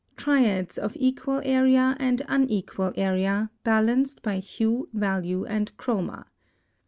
| 0.13 0.15
Triads 0.17 0.79
of 0.79 0.97
equal 0.99 1.41
area 1.45 1.95
and 1.99 2.23
unequal 2.27 2.91
area 2.95 3.51
„„Paints. 3.63 3.63
| 3.63 3.63
Balanced 3.63 4.23
by 4.23 4.37
HUE, 4.39 4.89
VALUE, 4.95 5.45
and 5.45 5.77
CHROMA. 5.77 6.25